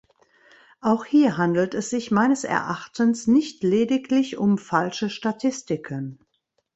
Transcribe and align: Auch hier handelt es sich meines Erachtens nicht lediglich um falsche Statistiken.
Auch 0.79 1.05
hier 1.05 1.37
handelt 1.37 1.75
es 1.75 1.91
sich 1.91 2.09
meines 2.09 2.43
Erachtens 2.43 3.27
nicht 3.27 3.61
lediglich 3.61 4.35
um 4.37 4.57
falsche 4.57 5.11
Statistiken. 5.11 6.17